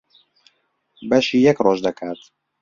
[1.09, 2.19] بەشی یەک ڕۆژ دەکات.